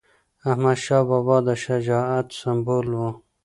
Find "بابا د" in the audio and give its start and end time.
1.09-1.49